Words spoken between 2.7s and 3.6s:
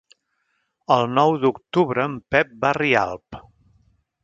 a Rialp.